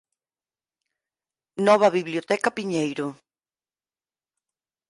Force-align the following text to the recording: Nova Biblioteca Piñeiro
Nova 1.67 1.87
Biblioteca 1.97 2.49
Piñeiro 2.57 3.07